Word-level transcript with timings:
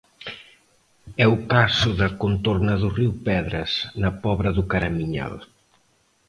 É 1.23 1.25
o 1.35 1.37
caso 1.53 1.89
da 2.01 2.09
contorna 2.23 2.73
do 2.81 2.89
río 2.97 3.11
Pedras, 3.27 3.71
na 4.01 4.11
Pobra 4.23 4.49
do 4.57 4.63
Caramiñal. 4.71 5.33